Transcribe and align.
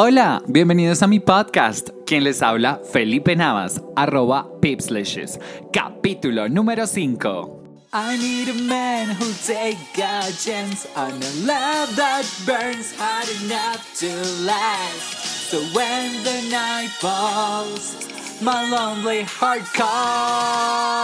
Hola, 0.00 0.44
bienvenidos 0.46 1.02
a 1.02 1.08
mi 1.08 1.18
podcast. 1.18 1.88
Quien 2.06 2.22
les 2.22 2.40
habla, 2.40 2.80
Felipe 2.92 3.34
Navas, 3.34 3.82
arroba 3.96 4.46
Pipslishes, 4.60 5.40
capítulo 5.72 6.48
número 6.48 6.86
5. 6.86 7.90
I 7.92 8.16
need 8.16 8.48
a 8.48 8.54
man 8.54 9.08
who'll 9.08 9.34
take 9.44 9.76
a 9.96 10.30
chance 10.30 10.86
on 10.94 11.10
a 11.10 11.30
love 11.44 11.96
that 11.96 12.24
burns 12.46 12.94
hard 12.96 13.28
enough 13.42 13.82
to 13.98 14.06
last. 14.44 15.50
So 15.50 15.58
when 15.74 16.22
the 16.22 16.48
night 16.48 16.90
falls, 17.00 17.96
my 18.40 18.70
lonely 18.70 19.24
heart 19.24 19.64
calls. 19.74 20.94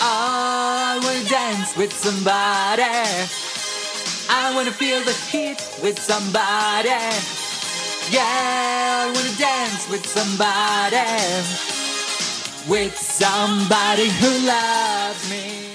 I 0.00 0.98
wanna 1.04 1.28
dance 1.28 1.76
with 1.76 1.92
somebody. 1.92 3.28
I 4.30 4.54
wanna 4.54 4.72
feel 4.72 5.04
the 5.04 5.12
heat 5.30 5.60
with 5.82 5.98
somebody. 5.98 7.37
Yeah, 8.10 8.22
I 8.22 9.12
wanna 9.14 9.36
dance 9.38 9.86
with 9.90 10.06
somebody. 10.06 10.96
With 12.66 12.94
somebody 12.96 14.08
who 14.08 14.46
loves 14.46 15.28
me. 15.28 15.68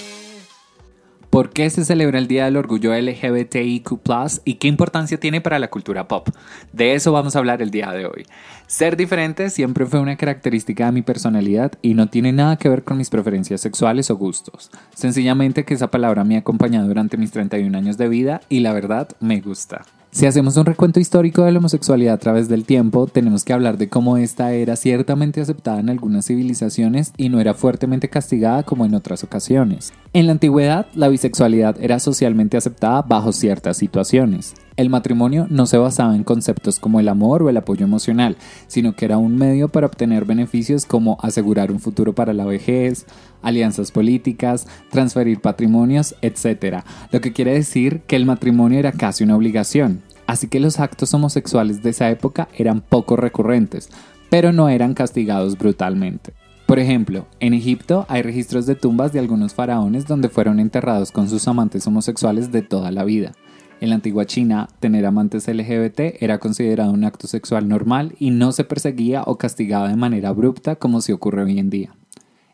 ¿Por 1.30 1.50
qué 1.50 1.68
se 1.70 1.84
celebra 1.84 2.18
el 2.18 2.28
Día 2.28 2.44
del 2.44 2.56
Orgullo 2.56 2.92
LGBTIQ 2.94 4.00
y 4.44 4.54
qué 4.54 4.68
importancia 4.68 5.18
tiene 5.18 5.40
para 5.40 5.58
la 5.58 5.68
cultura 5.68 6.06
pop? 6.06 6.28
De 6.72 6.94
eso 6.94 7.12
vamos 7.12 7.34
a 7.34 7.40
hablar 7.40 7.60
el 7.60 7.70
día 7.70 7.90
de 7.90 8.06
hoy. 8.06 8.24
Ser 8.68 8.96
diferente 8.96 9.50
siempre 9.50 9.84
fue 9.86 9.98
una 9.98 10.16
característica 10.16 10.86
de 10.86 10.92
mi 10.92 11.02
personalidad 11.02 11.72
y 11.82 11.94
no 11.94 12.08
tiene 12.08 12.32
nada 12.32 12.56
que 12.56 12.68
ver 12.68 12.84
con 12.84 12.98
mis 12.98 13.10
preferencias 13.10 13.60
sexuales 13.60 14.10
o 14.10 14.16
gustos. 14.16 14.70
Sencillamente 14.94 15.64
que 15.64 15.74
esa 15.74 15.90
palabra 15.90 16.22
me 16.22 16.36
ha 16.36 16.40
acompañado 16.40 16.86
durante 16.86 17.16
mis 17.16 17.32
31 17.32 17.76
años 17.76 17.98
de 17.98 18.08
vida 18.08 18.40
y 18.48 18.60
la 18.60 18.72
verdad 18.72 19.08
me 19.18 19.40
gusta. 19.40 19.84
Si 20.14 20.26
hacemos 20.26 20.56
un 20.56 20.64
recuento 20.64 21.00
histórico 21.00 21.42
de 21.42 21.50
la 21.50 21.58
homosexualidad 21.58 22.14
a 22.14 22.18
través 22.18 22.48
del 22.48 22.64
tiempo, 22.64 23.08
tenemos 23.08 23.42
que 23.42 23.52
hablar 23.52 23.78
de 23.78 23.88
cómo 23.88 24.16
esta 24.16 24.52
era 24.52 24.76
ciertamente 24.76 25.40
aceptada 25.40 25.80
en 25.80 25.90
algunas 25.90 26.26
civilizaciones 26.26 27.12
y 27.16 27.30
no 27.30 27.40
era 27.40 27.52
fuertemente 27.52 28.08
castigada 28.08 28.62
como 28.62 28.86
en 28.86 28.94
otras 28.94 29.24
ocasiones. 29.24 29.92
En 30.12 30.26
la 30.26 30.32
antigüedad, 30.32 30.86
la 30.94 31.08
bisexualidad 31.08 31.82
era 31.82 31.98
socialmente 31.98 32.56
aceptada 32.56 33.02
bajo 33.02 33.32
ciertas 33.32 33.76
situaciones. 33.76 34.54
El 34.76 34.88
matrimonio 34.88 35.48
no 35.50 35.66
se 35.66 35.78
basaba 35.78 36.14
en 36.14 36.22
conceptos 36.22 36.78
como 36.78 37.00
el 37.00 37.08
amor 37.08 37.42
o 37.42 37.48
el 37.48 37.56
apoyo 37.56 37.84
emocional, 37.84 38.36
sino 38.68 38.94
que 38.94 39.04
era 39.04 39.18
un 39.18 39.36
medio 39.36 39.68
para 39.68 39.86
obtener 39.86 40.24
beneficios 40.24 40.86
como 40.86 41.18
asegurar 41.22 41.72
un 41.72 41.80
futuro 41.80 42.12
para 42.12 42.32
la 42.32 42.44
vejez, 42.44 43.06
alianzas 43.42 43.90
políticas, 43.90 44.66
transferir 44.90 45.40
patrimonios, 45.40 46.14
etc. 46.22 46.84
Lo 47.10 47.20
que 47.20 47.32
quiere 47.32 47.52
decir 47.52 48.02
que 48.06 48.14
el 48.14 48.26
matrimonio 48.26 48.78
era 48.78 48.92
casi 48.92 49.24
una 49.24 49.36
obligación. 49.36 50.03
Así 50.26 50.48
que 50.48 50.60
los 50.60 50.80
actos 50.80 51.12
homosexuales 51.14 51.82
de 51.82 51.90
esa 51.90 52.10
época 52.10 52.48
eran 52.56 52.80
poco 52.80 53.16
recurrentes, 53.16 53.90
pero 54.30 54.52
no 54.52 54.68
eran 54.68 54.94
castigados 54.94 55.58
brutalmente. 55.58 56.32
Por 56.66 56.78
ejemplo, 56.78 57.26
en 57.40 57.52
Egipto 57.52 58.06
hay 58.08 58.22
registros 58.22 58.64
de 58.64 58.74
tumbas 58.74 59.12
de 59.12 59.18
algunos 59.18 59.52
faraones 59.52 60.06
donde 60.06 60.30
fueron 60.30 60.60
enterrados 60.60 61.12
con 61.12 61.28
sus 61.28 61.46
amantes 61.46 61.86
homosexuales 61.86 62.52
de 62.52 62.62
toda 62.62 62.90
la 62.90 63.04
vida. 63.04 63.32
En 63.80 63.90
la 63.90 63.96
antigua 63.96 64.24
China, 64.24 64.68
tener 64.80 65.04
amantes 65.04 65.46
LGBT 65.46 66.22
era 66.22 66.38
considerado 66.38 66.92
un 66.92 67.04
acto 67.04 67.26
sexual 67.26 67.68
normal 67.68 68.14
y 68.18 68.30
no 68.30 68.52
se 68.52 68.64
perseguía 68.64 69.22
o 69.26 69.36
castigaba 69.36 69.88
de 69.88 69.96
manera 69.96 70.30
abrupta 70.30 70.76
como 70.76 71.02
se 71.02 71.12
ocurre 71.12 71.42
hoy 71.42 71.58
en 71.58 71.68
día. 71.68 71.94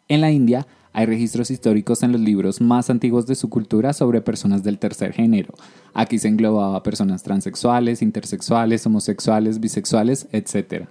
En 0.09 0.21
la 0.21 0.33
India, 0.33 0.67
hay 0.93 1.07
registros 1.07 1.51
históricos 1.51 2.03
en 2.03 2.13
los 2.13 2.21
libros 2.21 2.61
más 2.61 2.91
antiguos 2.91 3.27
de 3.27 3.35
su 3.35 3.49
cultura 3.49 3.93
sobre 3.93 4.21
personas 4.21 4.65
del 4.65 4.79
tercer 4.79 5.13
género. 5.13 5.55
Aquí 5.95 6.19
se 6.19 6.29
englobaba 6.29 6.83
personas 6.83 7.23
transexuales, 7.23 8.03
intersexuales, 8.03 8.85
homosexuales, 8.87 9.61
bisexuales, 9.61 10.27
etc. 10.33 10.87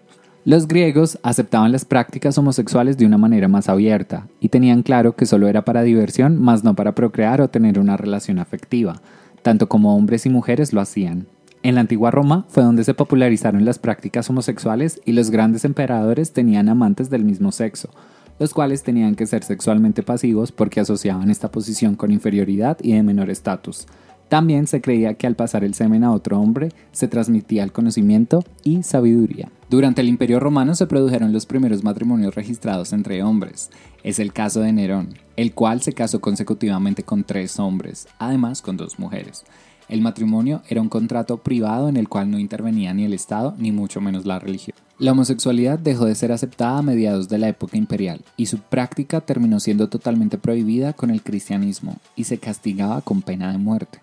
Los 0.46 0.68
griegos 0.68 1.20
aceptaban 1.22 1.74
las 1.74 1.84
prácticas 1.84 2.38
homosexuales 2.38 2.98
de 2.98 3.06
una 3.06 3.18
manera 3.18 3.50
más 3.50 3.68
abierta 3.68 4.28
y 4.40 4.50
tenían 4.50 4.84
claro 4.84 5.16
que 5.16 5.26
solo 5.26 5.48
era 5.48 5.66
para 5.66 5.84
diversión, 5.84 6.42
más 6.42 6.64
no 6.64 6.76
para 6.76 6.96
procrear 6.96 7.42
o 7.42 7.50
tener 7.50 7.78
una 7.78 7.98
relación 7.98 8.40
afectiva, 8.40 9.02
tanto 9.42 9.68
como 9.68 9.96
hombres 9.96 10.26
y 10.26 10.30
mujeres 10.30 10.72
lo 10.72 10.80
hacían. 10.80 11.28
En 11.62 11.76
la 11.76 11.82
antigua 11.82 12.10
Roma 12.10 12.46
fue 12.48 12.64
donde 12.64 12.86
se 12.86 12.94
popularizaron 12.94 13.66
las 13.66 13.80
prácticas 13.80 14.30
homosexuales 14.30 15.02
y 15.04 15.12
los 15.12 15.30
grandes 15.30 15.66
emperadores 15.66 16.32
tenían 16.32 16.70
amantes 16.70 17.10
del 17.10 17.26
mismo 17.26 17.52
sexo, 17.52 17.90
los 18.40 18.54
cuales 18.54 18.84
tenían 18.84 19.16
que 19.16 19.28
ser 19.28 19.44
sexualmente 19.44 20.02
pasivos 20.02 20.52
porque 20.52 20.80
asociaban 20.80 21.30
esta 21.30 21.52
posición 21.52 21.96
con 21.96 22.12
inferioridad 22.12 22.78
y 22.82 22.94
de 22.94 23.04
menor 23.04 23.30
estatus. 23.30 23.86
También 24.30 24.68
se 24.68 24.80
creía 24.80 25.16
que 25.16 25.26
al 25.26 25.36
pasar 25.36 25.64
el 25.64 25.74
semen 25.74 26.04
a 26.04 26.12
otro 26.12 26.40
hombre 26.40 26.70
se 26.92 27.08
transmitía 27.08 27.64
el 27.64 27.72
conocimiento 27.72 28.44
y 28.64 28.84
sabiduría. 28.84 29.52
Durante 29.70 30.02
el 30.02 30.08
Imperio 30.08 30.40
Romano 30.40 30.76
se 30.76 30.86
produjeron 30.86 31.34
los 31.34 31.48
primeros 31.48 31.84
matrimonios 31.84 32.36
registrados 32.36 32.94
entre 32.94 33.24
hombres. 33.24 33.72
Es 34.04 34.20
el 34.20 34.32
caso 34.32 34.62
de 34.62 34.72
Nerón, 34.72 35.16
el 35.36 35.54
cual 35.54 35.82
se 35.82 35.94
casó 35.94 36.22
consecutivamente 36.22 37.04
con 37.04 37.24
tres 37.24 37.60
hombres, 37.60 38.08
además 38.20 38.62
con 38.62 38.78
dos 38.78 39.00
mujeres. 39.00 39.46
El 39.90 40.02
matrimonio 40.02 40.62
era 40.70 40.82
un 40.82 40.88
contrato 40.88 41.38
privado 41.38 41.90
en 41.90 41.98
el 41.98 42.08
cual 42.08 42.30
no 42.30 42.38
intervenía 42.38 42.94
ni 42.94 43.06
el 43.06 43.14
Estado 43.14 43.56
ni 43.58 43.72
mucho 43.72 44.00
menos 44.00 44.26
la 44.26 44.38
religión. 44.38 44.78
La 45.00 45.14
homosexualidad 45.14 45.80
dejó 45.80 46.06
de 46.06 46.14
ser 46.14 46.32
aceptada 46.32 46.78
a 46.78 46.84
mediados 46.84 47.28
de 47.28 47.40
la 47.40 47.50
época 47.50 47.76
imperial 47.76 48.22
y 48.38 48.46
su 48.46 48.60
práctica 48.60 49.22
terminó 49.22 49.60
siendo 49.60 49.90
totalmente 49.90 50.38
prohibida 50.38 50.94
con 50.94 51.10
el 51.10 51.24
cristianismo 51.24 51.98
y 52.16 52.26
se 52.26 52.38
castigaba 52.38 53.02
con 53.02 53.24
pena 53.24 53.52
de 53.52 53.58
muerte. 53.58 54.00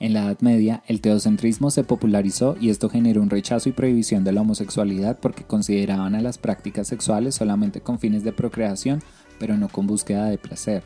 En 0.00 0.14
la 0.14 0.24
Edad 0.24 0.40
Media, 0.40 0.82
el 0.86 1.02
teocentrismo 1.02 1.70
se 1.70 1.84
popularizó 1.84 2.56
y 2.58 2.70
esto 2.70 2.88
generó 2.88 3.20
un 3.20 3.28
rechazo 3.30 3.68
y 3.68 3.72
prohibición 3.72 4.24
de 4.24 4.32
la 4.32 4.40
homosexualidad 4.40 5.18
porque 5.20 5.44
consideraban 5.44 6.14
a 6.14 6.22
las 6.22 6.38
prácticas 6.38 6.88
sexuales 6.88 7.34
solamente 7.34 7.82
con 7.82 7.98
fines 7.98 8.24
de 8.24 8.32
procreación, 8.32 9.02
pero 9.38 9.58
no 9.58 9.68
con 9.68 9.86
búsqueda 9.86 10.24
de 10.24 10.38
placer. 10.38 10.82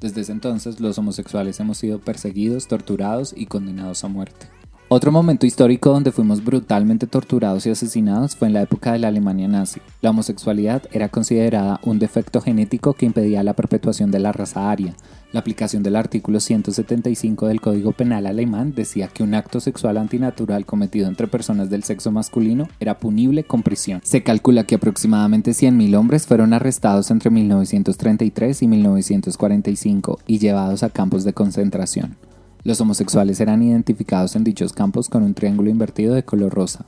Desde 0.00 0.20
ese 0.22 0.32
entonces 0.32 0.80
los 0.80 0.98
homosexuales 0.98 1.60
hemos 1.60 1.78
sido 1.78 1.98
perseguidos, 1.98 2.68
torturados 2.68 3.34
y 3.36 3.46
condenados 3.46 4.04
a 4.04 4.08
muerte. 4.08 4.53
Otro 4.88 5.10
momento 5.10 5.46
histórico 5.46 5.90
donde 5.90 6.12
fuimos 6.12 6.44
brutalmente 6.44 7.06
torturados 7.06 7.64
y 7.66 7.70
asesinados 7.70 8.36
fue 8.36 8.48
en 8.48 8.54
la 8.54 8.60
época 8.60 8.92
de 8.92 8.98
la 8.98 9.08
Alemania 9.08 9.48
nazi. 9.48 9.80
La 10.02 10.10
homosexualidad 10.10 10.82
era 10.92 11.08
considerada 11.08 11.80
un 11.84 11.98
defecto 11.98 12.42
genético 12.42 12.92
que 12.92 13.06
impedía 13.06 13.42
la 13.42 13.54
perpetuación 13.54 14.10
de 14.10 14.18
la 14.18 14.32
raza 14.32 14.70
aria. 14.70 14.94
La 15.32 15.40
aplicación 15.40 15.82
del 15.82 15.96
artículo 15.96 16.38
175 16.38 17.46
del 17.46 17.62
Código 17.62 17.92
Penal 17.92 18.26
alemán 18.26 18.74
decía 18.76 19.08
que 19.08 19.22
un 19.22 19.34
acto 19.34 19.58
sexual 19.58 19.96
antinatural 19.96 20.66
cometido 20.66 21.08
entre 21.08 21.28
personas 21.28 21.70
del 21.70 21.82
sexo 21.82 22.12
masculino 22.12 22.68
era 22.78 22.98
punible 22.98 23.42
con 23.44 23.62
prisión. 23.62 24.02
Se 24.04 24.22
calcula 24.22 24.64
que 24.64 24.74
aproximadamente 24.74 25.52
100.000 25.52 25.96
hombres 25.96 26.26
fueron 26.26 26.52
arrestados 26.52 27.10
entre 27.10 27.30
1933 27.30 28.62
y 28.62 28.68
1945 28.68 30.20
y 30.26 30.38
llevados 30.38 30.82
a 30.82 30.90
campos 30.90 31.24
de 31.24 31.32
concentración. 31.32 32.16
Los 32.64 32.80
homosexuales 32.80 33.40
eran 33.40 33.62
identificados 33.62 34.36
en 34.36 34.44
dichos 34.44 34.72
campos 34.72 35.10
con 35.10 35.22
un 35.22 35.34
triángulo 35.34 35.68
invertido 35.68 36.14
de 36.14 36.24
color 36.24 36.54
rosa. 36.54 36.86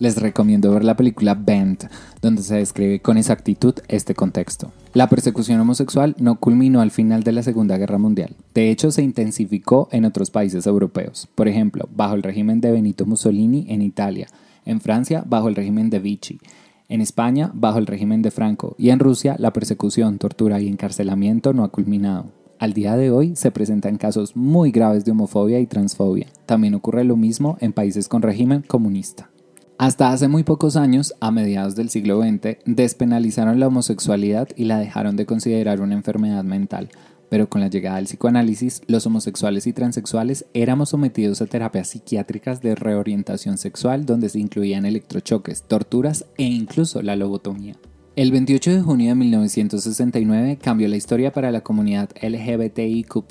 Les 0.00 0.20
recomiendo 0.20 0.72
ver 0.72 0.82
la 0.82 0.96
película 0.96 1.34
Bent, 1.34 1.84
donde 2.20 2.42
se 2.42 2.56
describe 2.56 2.98
con 2.98 3.16
exactitud 3.16 3.74
este 3.86 4.16
contexto. 4.16 4.72
La 4.94 5.08
persecución 5.08 5.60
homosexual 5.60 6.16
no 6.18 6.40
culminó 6.40 6.80
al 6.80 6.90
final 6.90 7.22
de 7.22 7.30
la 7.30 7.44
Segunda 7.44 7.78
Guerra 7.78 7.98
Mundial. 7.98 8.34
De 8.52 8.68
hecho, 8.70 8.90
se 8.90 9.04
intensificó 9.04 9.88
en 9.92 10.04
otros 10.04 10.32
países 10.32 10.66
europeos. 10.66 11.28
Por 11.36 11.46
ejemplo, 11.46 11.88
bajo 11.94 12.16
el 12.16 12.24
régimen 12.24 12.60
de 12.60 12.72
Benito 12.72 13.06
Mussolini 13.06 13.66
en 13.68 13.80
Italia, 13.80 14.26
en 14.64 14.80
Francia 14.80 15.22
bajo 15.24 15.46
el 15.46 15.54
régimen 15.54 15.88
de 15.88 16.00
Vichy, 16.00 16.40
en 16.88 17.00
España 17.00 17.52
bajo 17.54 17.78
el 17.78 17.86
régimen 17.86 18.22
de 18.22 18.32
Franco 18.32 18.74
y 18.76 18.90
en 18.90 18.98
Rusia 18.98 19.36
la 19.38 19.52
persecución, 19.52 20.18
tortura 20.18 20.60
y 20.60 20.66
encarcelamiento 20.66 21.52
no 21.52 21.62
ha 21.62 21.68
culminado. 21.68 22.41
Al 22.62 22.74
día 22.74 22.96
de 22.96 23.10
hoy 23.10 23.34
se 23.34 23.50
presentan 23.50 23.96
casos 23.96 24.36
muy 24.36 24.70
graves 24.70 25.04
de 25.04 25.10
homofobia 25.10 25.58
y 25.58 25.66
transfobia. 25.66 26.28
También 26.46 26.76
ocurre 26.76 27.02
lo 27.02 27.16
mismo 27.16 27.56
en 27.58 27.72
países 27.72 28.06
con 28.06 28.22
régimen 28.22 28.62
comunista. 28.62 29.30
Hasta 29.78 30.12
hace 30.12 30.28
muy 30.28 30.44
pocos 30.44 30.76
años, 30.76 31.12
a 31.18 31.32
mediados 31.32 31.74
del 31.74 31.90
siglo 31.90 32.22
XX, 32.22 32.58
despenalizaron 32.64 33.58
la 33.58 33.66
homosexualidad 33.66 34.46
y 34.54 34.66
la 34.66 34.78
dejaron 34.78 35.16
de 35.16 35.26
considerar 35.26 35.80
una 35.80 35.94
enfermedad 35.94 36.44
mental, 36.44 36.90
pero 37.28 37.48
con 37.48 37.62
la 37.62 37.66
llegada 37.66 37.96
del 37.96 38.04
psicoanálisis, 38.04 38.82
los 38.86 39.06
homosexuales 39.06 39.66
y 39.66 39.72
transexuales 39.72 40.44
éramos 40.54 40.90
sometidos 40.90 41.42
a 41.42 41.46
terapias 41.46 41.88
psiquiátricas 41.88 42.60
de 42.60 42.76
reorientación 42.76 43.58
sexual 43.58 44.06
donde 44.06 44.28
se 44.28 44.38
incluían 44.38 44.86
electrochoques, 44.86 45.64
torturas 45.64 46.26
e 46.38 46.44
incluso 46.44 47.02
la 47.02 47.16
lobotomía. 47.16 47.74
El 48.14 48.30
28 48.30 48.72
de 48.72 48.82
junio 48.82 49.08
de 49.08 49.14
1969 49.14 50.58
cambió 50.60 50.86
la 50.86 50.96
historia 50.96 51.32
para 51.32 51.50
la 51.50 51.62
comunidad 51.62 52.10
LGBTIQ 52.20 53.24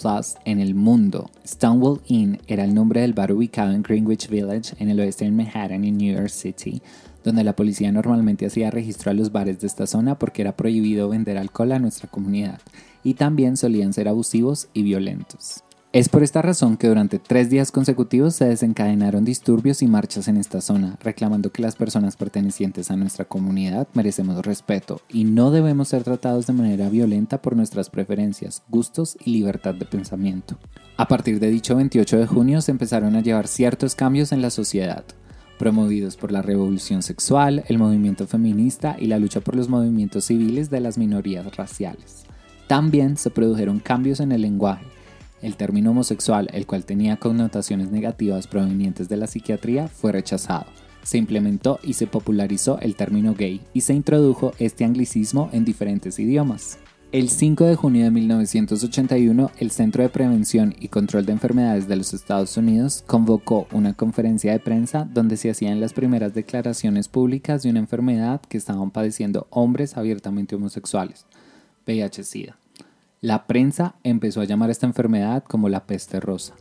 en 0.44 0.60
el 0.60 0.74
mundo. 0.74 1.30
Stonewall 1.46 2.02
Inn 2.08 2.40
era 2.48 2.64
el 2.64 2.74
nombre 2.74 3.02
del 3.02 3.14
bar 3.14 3.32
ubicado 3.32 3.74
en 3.74 3.84
Greenwich 3.84 4.28
Village, 4.28 4.74
en 4.80 4.90
el 4.90 5.00
oeste 5.00 5.26
de 5.26 5.32
Manhattan, 5.32 5.86
en 5.86 6.00
New 6.00 6.16
York 6.16 6.30
City, 6.30 6.82
donde 7.24 7.44
la 7.44 7.56
policía 7.56 7.92
normalmente 7.92 8.48
hacía 8.48 8.72
registro 8.72 9.12
a 9.12 9.14
los 9.14 9.32
bares 9.32 9.60
de 9.60 9.68
esta 9.68 9.86
zona 9.86 10.18
porque 10.18 10.42
era 10.42 10.58
prohibido 10.58 11.10
vender 11.10 11.38
alcohol 11.38 11.74
a 11.74 11.80
nuestra 11.80 12.10
comunidad, 12.10 12.60
y 13.04 13.14
también 13.14 13.58
solían 13.58 13.94
ser 13.94 14.08
abusivos 14.08 14.68
y 14.74 14.82
violentos. 14.82 15.64
Es 15.94 16.08
por 16.08 16.24
esta 16.24 16.42
razón 16.42 16.78
que 16.78 16.88
durante 16.88 17.20
tres 17.20 17.50
días 17.50 17.70
consecutivos 17.70 18.36
se 18.36 18.46
desencadenaron 18.46 19.26
disturbios 19.26 19.82
y 19.82 19.88
marchas 19.88 20.30
en 20.30 20.38
esta 20.38 20.62
zona, 20.62 20.98
reclamando 21.02 21.52
que 21.52 21.62
las 21.62 21.76
personas 21.76 22.16
pertenecientes 22.16 22.92
a 22.92 22.96
nuestra 22.96 23.26
comunidad 23.26 23.90
merecemos 23.94 24.46
respeto 24.46 25.02
y 25.10 25.26
no 25.26 25.52
debemos 25.52 25.90
ser 25.90 26.06
tratados 26.06 26.48
de 26.48 26.54
manera 26.54 26.88
violenta 26.88 27.42
por 27.42 27.58
nuestras 27.58 27.90
preferencias, 27.90 28.64
gustos 28.70 29.18
y 29.26 29.32
libertad 29.32 29.74
de 29.74 29.84
pensamiento. 29.84 30.56
A 30.96 31.10
partir 31.10 31.42
de 31.42 31.50
dicho 31.50 31.76
28 31.76 32.20
de 32.20 32.28
junio 32.28 32.62
se 32.62 32.72
empezaron 32.72 33.18
a 33.18 33.22
llevar 33.22 33.50
ciertos 33.50 33.94
cambios 33.94 34.32
en 34.32 34.42
la 34.42 34.50
sociedad, 34.50 35.04
promovidos 35.60 36.16
por 36.16 36.32
la 36.32 36.42
revolución 36.42 37.04
sexual, 37.04 37.66
el 37.68 37.78
movimiento 37.78 38.28
feminista 38.28 38.96
y 38.98 39.08
la 39.08 39.20
lucha 39.20 39.42
por 39.42 39.58
los 39.58 39.68
movimientos 39.68 40.24
civiles 40.24 40.70
de 40.70 40.80
las 40.80 40.98
minorías 40.98 41.54
raciales. 41.58 42.24
También 42.68 43.18
se 43.18 43.30
produjeron 43.30 43.80
cambios 43.80 44.22
en 44.22 44.32
el 44.32 44.44
lenguaje, 44.44 44.86
el 45.42 45.56
término 45.56 45.92
homosexual, 45.92 46.48
el 46.54 46.66
cual 46.66 46.86
tenía 46.86 47.18
connotaciones 47.18 47.92
negativas 47.92 48.48
provenientes 48.48 49.10
de 49.10 49.18
la 49.18 49.28
psiquiatría, 49.28 49.88
fue 49.88 50.12
rechazado. 50.12 50.66
Se 51.04 51.18
implementó 51.18 51.80
y 51.84 51.94
se 51.94 52.08
popularizó 52.08 52.80
el 52.80 52.96
término 52.96 53.34
gay 53.34 53.62
y 53.74 53.82
se 53.82 53.94
introdujo 53.94 54.54
este 54.60 54.86
anglicismo 54.86 55.50
en 55.52 55.66
diferentes 55.66 56.20
idiomas. 56.20 56.78
El 57.12 57.30
5 57.30 57.66
de 57.66 57.76
junio 57.76 58.06
de 58.06 58.12
1981, 58.12 59.52
el 59.58 59.72
Centro 59.72 60.02
de 60.02 60.08
Prevención 60.08 60.74
y 60.80 60.88
Control 60.88 61.26
de 61.26 61.34
Enfermedades 61.34 61.90
de 61.90 61.98
los 61.98 62.14
Estados 62.14 62.56
Unidos 62.56 63.04
convocó 63.06 63.68
una 63.74 63.94
conferencia 63.96 64.54
de 64.54 64.60
prensa 64.60 65.10
donde 65.12 65.36
se 65.36 65.50
hacían 65.50 65.82
las 65.82 65.92
primeras 65.92 66.34
declaraciones 66.34 67.10
públicas 67.10 67.64
de 67.64 67.70
una 67.70 67.80
enfermedad 67.80 68.40
que 68.48 68.58
estaban 68.58 68.92
padeciendo 68.92 69.46
hombres 69.50 69.98
abiertamente 69.98 70.56
homosexuales, 70.56 71.26
VIH-Sida. 71.86 72.61
La 73.24 73.46
prensa 73.46 73.94
empezó 74.04 74.42
a 74.42 74.46
llamar 74.46 74.72
esta 74.72 74.88
enfermedad 74.88 75.44
como 75.44 75.70
la 75.70 75.86
peste 75.86 76.20
rosa, 76.20 76.56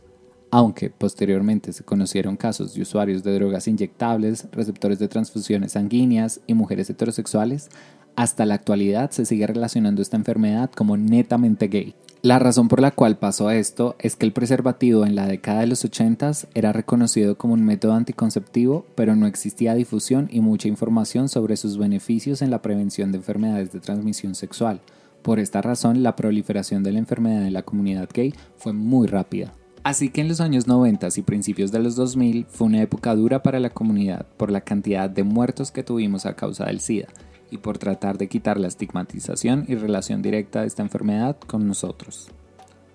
aunque 0.51 0.91
posteriormente 0.91 1.73
se 1.73 1.83
conocieron 1.83 2.37
casos 2.37 2.75
de 2.75 2.83
usuarios 2.83 3.23
de 3.23 3.33
drogas 3.33 3.67
inyectables, 3.67 4.47
receptores 4.51 4.99
de 4.99 5.07
transfusiones 5.07 5.71
sanguíneas 5.71 6.41
y 6.45 6.53
mujeres 6.53 6.87
heterosexuales, 6.91 7.69
hasta 8.15 8.45
la 8.45 8.53
actualidad 8.53 9.09
se 9.09 9.25
sigue 9.25 9.47
relacionando 9.47 10.03
esta 10.03 10.17
enfermedad 10.17 10.69
como 10.69 10.97
netamente 10.97 11.67
gay. 11.67 11.95
La 12.21 12.37
razón 12.37 12.67
por 12.67 12.79
la 12.79 12.91
cual 12.91 13.17
pasó 13.17 13.49
esto 13.49 13.95
es 13.97 14.15
que 14.15 14.27
el 14.27 14.31
preservativo 14.31 15.03
en 15.07 15.15
la 15.15 15.25
década 15.25 15.61
de 15.61 15.67
los 15.67 15.83
80 15.83 16.31
era 16.53 16.71
reconocido 16.73 17.39
como 17.39 17.55
un 17.55 17.65
método 17.65 17.93
anticonceptivo, 17.93 18.85
pero 18.93 19.15
no 19.15 19.25
existía 19.25 19.73
difusión 19.73 20.29
y 20.31 20.41
mucha 20.41 20.67
información 20.67 21.27
sobre 21.27 21.57
sus 21.57 21.79
beneficios 21.79 22.43
en 22.43 22.51
la 22.51 22.61
prevención 22.61 23.11
de 23.11 23.17
enfermedades 23.17 23.71
de 23.71 23.79
transmisión 23.79 24.35
sexual. 24.35 24.79
Por 25.21 25.39
esta 25.39 25.61
razón, 25.61 26.03
la 26.03 26.15
proliferación 26.15 26.83
de 26.83 26.91
la 26.91 26.99
enfermedad 26.99 27.45
en 27.45 27.53
la 27.53 27.63
comunidad 27.63 28.09
gay 28.13 28.33
fue 28.57 28.73
muy 28.73 29.07
rápida. 29.07 29.53
Así 29.83 30.09
que 30.09 30.21
en 30.21 30.27
los 30.27 30.41
años 30.41 30.67
90 30.67 31.07
y 31.15 31.21
principios 31.21 31.71
de 31.71 31.79
los 31.79 31.95
2000 31.95 32.45
fue 32.47 32.67
una 32.67 32.81
época 32.81 33.15
dura 33.15 33.41
para 33.41 33.59
la 33.59 33.71
comunidad 33.71 34.27
por 34.37 34.51
la 34.51 34.61
cantidad 34.61 35.09
de 35.09 35.23
muertos 35.23 35.71
que 35.71 35.83
tuvimos 35.83 36.25
a 36.25 36.35
causa 36.35 36.65
del 36.65 36.81
SIDA 36.81 37.07
y 37.49 37.57
por 37.57 37.77
tratar 37.77 38.17
de 38.17 38.27
quitar 38.27 38.59
la 38.59 38.67
estigmatización 38.67 39.65
y 39.67 39.75
relación 39.75 40.21
directa 40.21 40.61
de 40.61 40.67
esta 40.67 40.83
enfermedad 40.83 41.37
con 41.47 41.67
nosotros. 41.67 42.29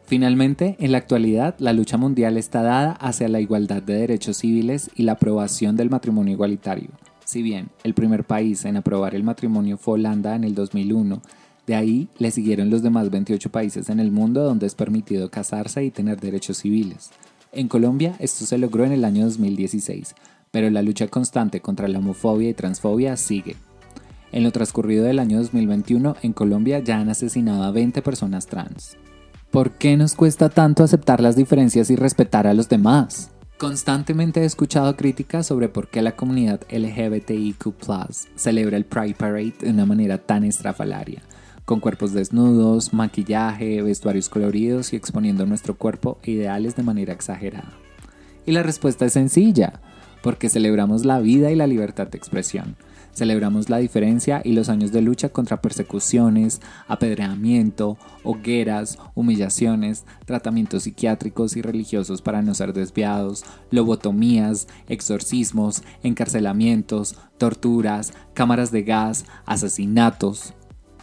Finalmente, 0.07 0.77
en 0.79 0.93
la 0.93 0.99
actualidad, 0.99 1.57
la 1.59 1.73
lucha 1.73 1.97
mundial 1.97 2.37
está 2.37 2.63
dada 2.63 2.93
hacia 2.93 3.29
la 3.29 3.41
igualdad 3.41 3.83
de 3.83 3.95
derechos 3.95 4.37
civiles 4.37 4.89
y 4.95 5.03
la 5.03 5.13
aprobación 5.13 5.75
del 5.75 5.91
matrimonio 5.91 6.35
igualitario. 6.35 6.91
Si 7.25 7.43
bien 7.43 7.71
el 7.83 7.95
primer 7.95 8.23
país 8.23 8.65
en 8.65 8.77
aprobar 8.77 9.17
el 9.17 9.25
matrimonio 9.25 9.77
fue 9.79 9.95
Holanda 9.95 10.37
en 10.37 10.45
el 10.45 10.55
2001, 10.55 11.21
de 11.67 11.75
ahí 11.75 12.09
le 12.19 12.31
siguieron 12.31 12.71
los 12.71 12.83
demás 12.83 13.11
28 13.11 13.51
países 13.51 13.91
en 13.91 13.99
el 13.99 14.13
mundo 14.13 14.45
donde 14.45 14.67
es 14.67 14.75
permitido 14.75 15.31
casarse 15.31 15.85
y 15.85 15.91
tener 15.91 16.21
derechos 16.21 16.59
civiles. 16.59 17.11
En 17.53 17.69
Colombia 17.69 18.15
esto 18.21 18.47
se 18.47 18.59
logró 18.59 18.85
en 18.85 18.93
el 18.93 19.05
año 19.05 19.25
2016, 19.25 20.15
pero 20.53 20.71
la 20.71 20.83
lucha 20.83 21.09
constante 21.09 21.61
contra 21.61 21.89
la 21.89 21.99
homofobia 21.99 22.51
y 22.51 22.55
transfobia 22.55 23.17
sigue. 23.17 23.57
En 24.31 24.45
lo 24.45 24.53
transcurrido 24.53 25.05
del 25.05 25.19
año 25.19 25.39
2021, 25.39 26.17
en 26.23 26.33
Colombia 26.33 26.79
ya 26.81 26.99
han 26.99 27.09
asesinado 27.09 27.65
a 27.65 27.71
20 27.71 28.03
personas 28.03 28.47
trans. 28.47 28.97
¿Por 29.51 29.73
qué 29.73 29.97
nos 29.97 30.15
cuesta 30.15 30.49
tanto 30.49 30.85
aceptar 30.85 31.21
las 31.21 31.37
diferencias 31.37 31.91
y 31.91 31.97
respetar 31.97 32.47
a 32.47 32.55
los 32.55 32.69
demás? 32.69 33.31
Constantemente 33.59 34.43
he 34.43 34.45
escuchado 34.45 34.97
críticas 34.97 35.47
sobre 35.47 35.69
por 35.69 35.89
qué 35.89 36.03
la 36.03 36.15
comunidad 36.15 36.61
LGBTIQ 36.71 37.75
celebra 38.35 38.77
el 38.77 38.85
Pride 38.85 39.15
Parade 39.15 39.55
de 39.61 39.71
una 39.71 39.87
manera 39.87 40.19
tan 40.19 40.45
estrafalaria 40.45 41.23
con 41.67 41.81
cuerpos 41.81 42.15
desnudos, 42.15 42.95
maquillaje, 42.95 43.83
vestuarios 43.83 44.31
coloridos 44.31 44.93
y 44.93 44.97
exponiendo 44.97 45.45
nuestro 45.45 45.77
cuerpo 45.77 46.19
e 46.23 46.31
ideales 46.31 46.77
de 46.77 46.85
manera 46.85 47.13
exagerada. 47.13 47.73
Y 48.47 48.53
la 48.53 48.63
respuesta 48.63 49.05
es 49.05 49.13
sencilla, 49.13 49.81
porque 50.23 50.49
celebramos 50.49 51.05
la 51.05 51.19
vida 51.19 51.51
y 51.51 51.57
la 51.57 51.67
libertad 51.67 52.07
de 52.07 52.17
expresión. 52.17 52.77
Celebramos 53.13 53.69
la 53.69 53.79
diferencia 53.79 54.43
y 54.45 54.53
los 54.53 54.69
años 54.69 54.93
de 54.93 55.01
lucha 55.01 55.31
contra 55.31 55.61
persecuciones, 55.61 56.61
apedreamiento, 56.87 57.97
hogueras, 58.23 58.99
humillaciones, 59.15 60.05
tratamientos 60.25 60.85
psiquiátricos 60.85 61.57
y 61.57 61.63
religiosos 61.63 62.23
para 62.23 62.43
no 62.43 62.55
ser 62.55 62.75
desviados, 62.75 63.45
lobotomías, 63.71 64.69
exorcismos, 64.89 65.83
encarcelamientos, 66.03 67.17
torturas, 67.39 68.13
cámaras 68.35 68.71
de 68.71 68.83
gas, 68.83 69.25
asesinatos, 69.47 70.55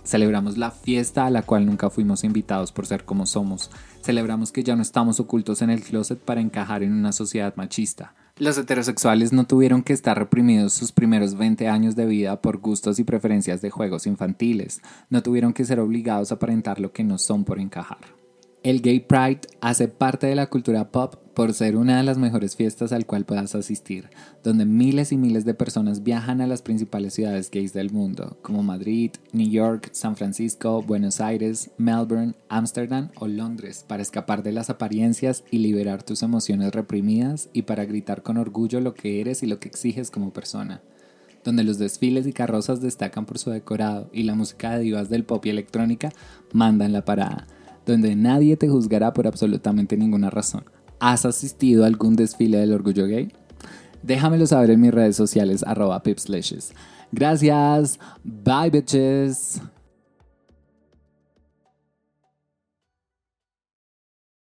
Celebramos 0.04 0.58
la 0.58 0.72
fiesta 0.72 1.26
a 1.26 1.30
la 1.30 1.44
cual 1.44 1.66
nunca 1.66 1.90
fuimos 1.90 2.24
invitados 2.24 2.72
por 2.72 2.86
ser 2.86 3.06
como 3.06 3.26
somos. 3.26 3.72
Celebramos 4.04 4.52
que 4.52 4.64
ya 4.64 4.76
no 4.76 4.82
estamos 4.82 5.20
ocultos 5.20 5.62
en 5.62 5.70
el 5.70 5.82
closet 5.82 6.20
para 6.20 6.42
encajar 6.42 6.84
en 6.84 6.94
una 6.94 7.12
sociedad 7.12 7.56
machista. 7.56 8.14
Los 8.38 8.58
heterosexuales 8.58 9.32
no 9.32 9.46
tuvieron 9.46 9.84
que 9.84 9.94
estar 9.94 10.18
reprimidos 10.18 10.74
sus 10.74 10.92
primeros 10.92 11.36
20 11.36 11.68
años 11.68 11.96
de 11.96 12.08
vida 12.08 12.42
por 12.42 12.58
gustos 12.58 12.98
y 13.00 13.04
preferencias 13.04 13.62
de 13.62 13.70
juegos 13.70 14.08
infantiles. 14.08 14.82
No 15.10 15.22
tuvieron 15.22 15.54
que 15.54 15.66
ser 15.66 15.80
obligados 15.80 16.32
a 16.32 16.36
aparentar 16.36 16.80
lo 16.80 16.92
que 16.92 17.04
no 17.04 17.18
son 17.20 17.46
por 17.46 17.60
encajar. 17.60 18.23
El 18.63 18.81
Gay 18.81 19.01
Pride 19.01 19.42
hace 19.60 19.89
parte 19.89 20.25
de 20.25 20.36
la 20.36 20.48
cultura 20.48 20.89
pop 20.89 21.15
por 21.33 21.54
ser 21.54 21.75
una 21.75 21.98
de 21.98 22.04
las 22.04 22.18
mejores 22.18 22.56
fiestas 22.56 22.94
al 22.94 23.06
cual 23.06 23.25
puedas 23.25 23.56
asistir, 23.56 24.10
donde 24.42 24.63
miles 24.63 25.12
y 25.12 25.18
miles 25.18 25.44
de 25.44 25.54
personas 25.54 26.04
viajan 26.04 26.39
a 26.39 26.48
las 26.48 26.62
principales 26.62 27.13
ciudades 27.13 27.51
gays 27.51 27.74
del 27.74 27.92
mundo, 27.92 28.38
como 28.42 28.63
Madrid, 28.63 29.12
New 29.33 29.50
York, 29.50 29.89
San 29.92 30.15
Francisco, 30.15 30.81
Buenos 30.81 31.19
Aires, 31.19 31.71
Melbourne, 31.77 32.36
Ámsterdam 32.48 33.10
o 33.18 33.27
Londres, 33.27 33.83
para 33.86 34.01
escapar 34.01 34.44
de 34.44 34.54
las 34.54 34.69
apariencias 34.69 35.44
y 35.51 35.57
liberar 35.57 36.01
tus 36.04 36.24
emociones 36.24 36.74
reprimidas 36.74 37.50
y 37.51 37.63
para 37.63 37.83
gritar 37.83 38.24
con 38.24 38.38
orgullo 38.38 38.80
lo 38.80 38.94
que 38.94 39.19
eres 39.19 39.44
y 39.44 39.48
lo 39.48 39.59
que 39.59 39.68
exiges 39.68 40.09
como 40.09 40.31
persona 40.31 40.81
donde 41.44 41.66
los 41.66 41.77
desfiles 41.77 42.25
y 42.25 42.31
carrozas 42.31 42.80
destacan 42.80 43.26
por 43.26 43.38
su 43.38 43.49
decorado 43.49 44.09
y 44.14 44.23
la 44.23 44.33
música 44.33 44.71
de 44.71 44.80
divas 44.80 45.09
del 45.09 45.26
pop 45.26 45.45
y 45.45 45.49
electrónica 45.49 46.14
mandan 46.54 46.94
la 46.94 47.04
parada 47.04 47.47
donde 47.85 48.16
nadie 48.16 48.57
te 48.57 48.69
juzgará 48.69 49.13
por 49.13 49.28
absolutamente 49.28 49.97
ninguna 49.97 50.30
razón. 50.30 50.63
¿Has 50.99 51.25
asistido 51.25 51.83
a 51.83 51.87
algún 51.87 52.16
desfile 52.16 52.59
del 52.59 52.73
orgullo 52.73 53.07
gay? 53.07 53.31
Déjamelo 54.04 54.45
saber 54.45 54.71
en 54.71 54.81
mis 54.81 54.94
redes 54.94 55.16
sociales 55.16 55.63
arroba 55.66 56.04
pipslashes. 56.04 56.73
Gracias. 57.11 57.99
Bye 58.23 58.69
bitches. 58.71 59.61